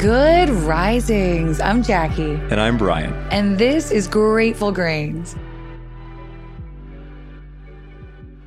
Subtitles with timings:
[0.00, 1.60] Good risings.
[1.60, 2.32] I'm Jackie.
[2.32, 3.12] And I'm Bryan.
[3.30, 5.36] And this is Grateful Grains.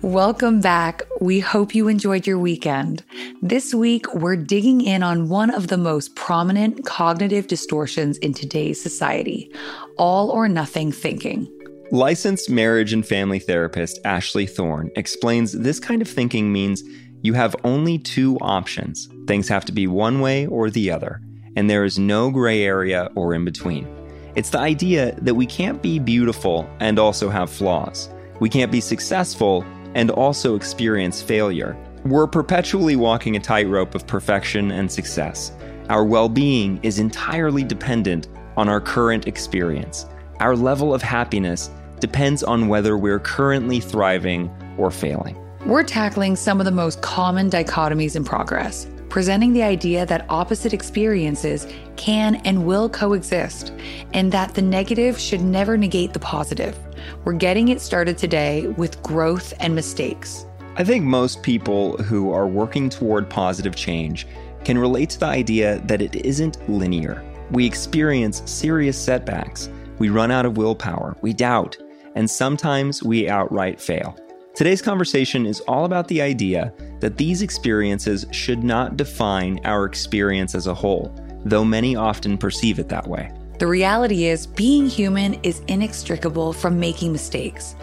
[0.00, 1.02] Welcome back.
[1.20, 3.04] We hope you enjoyed your weekend.
[3.42, 8.80] This week, we're digging in on one of the most prominent cognitive distortions in today's
[8.80, 9.52] society
[9.98, 11.46] all or nothing thinking.
[11.90, 16.82] Licensed marriage and family therapist Ashley Thorne explains this kind of thinking means
[17.20, 19.10] you have only two options.
[19.26, 21.20] Things have to be one way or the other
[21.56, 23.86] and there is no gray area or in between.
[24.34, 28.08] It's the idea that we can't be beautiful and also have flaws.
[28.40, 31.76] We can't be successful and also experience failure.
[32.04, 35.52] We're perpetually walking a tightrope of perfection and success.
[35.88, 40.06] Our well being is entirely dependent on our current experience.
[40.40, 45.36] Our level of happiness depends on whether we're currently thriving or failing.
[45.64, 50.72] We're tackling some of the most common dichotomies in progress presenting the idea that opposite
[50.72, 53.72] experiences can and will coexist,
[54.12, 56.76] and that the negative should never negate the positive.
[57.22, 60.46] We're getting it started today with growth and mistakes.
[60.74, 64.26] I think most people who are working toward positive change
[64.64, 67.22] can relate to the idea that it isn't linear.
[67.52, 71.76] We experience serious setbacks, we run out of willpower, we doubt,
[72.16, 74.18] and sometimes we outright fail.
[74.54, 80.54] Today's conversation is all about the idea that these experiences should not define our experience
[80.54, 81.12] as a whole,
[81.44, 83.32] though many often perceive it that way.
[83.58, 87.74] The reality is, being human is inextricable from making mistakes.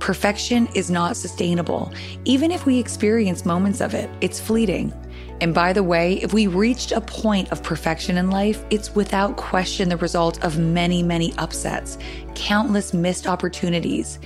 [0.00, 1.90] Perfection is not sustainable.
[2.26, 4.92] Even if we experience moments of it, it's fleeting.
[5.40, 9.38] And by the way, if we reached a point of perfection in life, it's without
[9.38, 11.96] question the result of many, many upsets,
[12.34, 14.18] countless missed opportunities,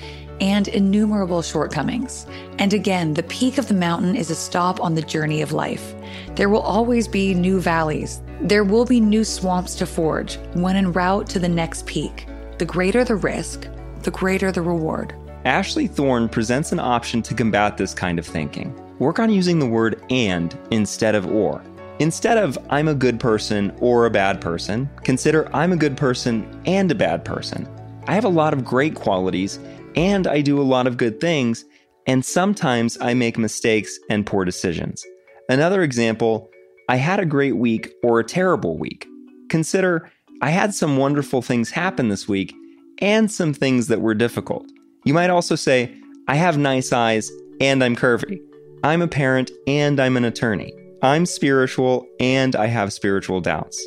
[0.43, 2.27] and innumerable shortcomings.
[2.59, 5.95] And again, the peak of the mountain is a stop on the journey of life.
[6.35, 8.21] There will always be new valleys.
[8.41, 12.27] There will be new swamps to forge when en route to the next peak.
[12.59, 13.69] The greater the risk,
[14.03, 15.15] the greater the reward.
[15.45, 18.75] Ashley Thorne presents an option to combat this kind of thinking.
[18.99, 21.63] Work on using the word and instead of or.
[22.01, 26.61] Instead of I'm a good person or a bad person, consider I'm a good person
[26.67, 27.69] and a bad person.
[28.09, 29.61] I have a lot of great qualities
[29.97, 31.65] and I do a lot of good things,
[32.07, 35.05] and sometimes I make mistakes and poor decisions.
[35.49, 36.51] Another example,
[36.89, 39.07] I had a great week or a terrible week.
[39.49, 40.11] Consider
[40.41, 42.55] I had some wonderful things happen this week
[42.99, 44.67] and some things that were difficult.
[45.05, 45.95] You might also say,
[46.29, 48.41] I have nice eyes and I'm curvy.
[48.83, 50.73] I'm a parent and I'm an attorney.
[51.03, 53.81] I'm spiritual and I have spiritual doubts.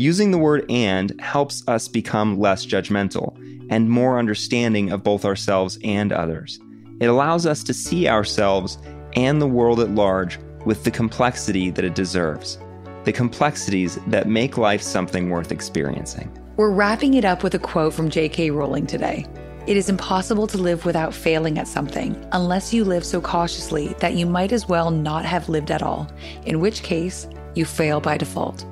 [0.00, 3.36] Using the word and helps us become less judgmental
[3.68, 6.58] and more understanding of both ourselves and others.
[7.00, 8.78] It allows us to see ourselves
[9.12, 12.58] and the world at large with the complexity that it deserves,
[13.04, 16.34] the complexities that make life something worth experiencing.
[16.56, 18.52] We're wrapping it up with a quote from J.K.
[18.52, 19.26] Rowling today.
[19.66, 24.14] It is impossible to live without failing at something unless you live so cautiously that
[24.14, 26.10] you might as well not have lived at all,
[26.46, 28.64] in which case, you fail by default.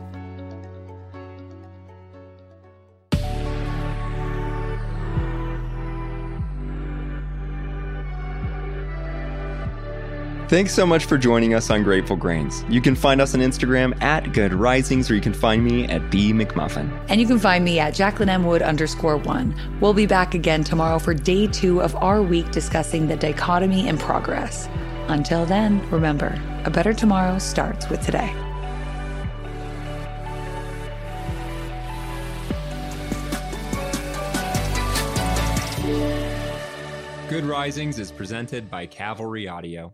[10.49, 12.65] Thanks so much for joining us on Grateful Grains.
[12.71, 16.11] You can find us on Instagram at Good Risings, or you can find me at
[16.11, 16.91] B McMullin.
[17.11, 18.47] And you can find me at Jacqueline M.
[18.47, 19.55] Wood underscore one.
[19.79, 23.99] We'll be back again tomorrow for day two of our week discussing the dichotomy in
[23.99, 24.71] progress.
[25.09, 28.33] Until then, remember, a better tomorrow starts with today.
[37.29, 39.93] Good Risings is presented by Cavalry Audio.